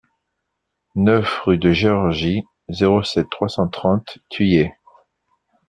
neuf 0.95 1.41
rue 1.45 1.59
de 1.59 1.73
Georgie, 1.73 2.43
zéro 2.69 3.03
sept, 3.03 3.29
trois 3.29 3.49
cent 3.49 3.67
trente 3.67 4.17
Thueyts 4.31 4.73